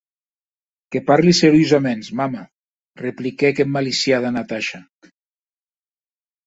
[0.95, 2.41] Que parli seriosaments, mama,
[3.05, 4.85] repliquèc emmaliciada Natasha.